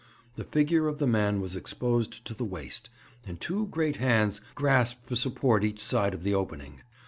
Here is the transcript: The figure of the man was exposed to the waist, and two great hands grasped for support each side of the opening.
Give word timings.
The 0.33 0.43
figure 0.45 0.87
of 0.87 0.97
the 0.97 1.05
man 1.05 1.41
was 1.41 1.55
exposed 1.55 2.25
to 2.25 2.33
the 2.33 2.43
waist, 2.43 2.89
and 3.23 3.39
two 3.39 3.67
great 3.67 3.97
hands 3.97 4.41
grasped 4.55 5.05
for 5.05 5.15
support 5.15 5.63
each 5.63 5.79
side 5.79 6.15
of 6.15 6.23
the 6.23 6.33
opening. 6.33 6.81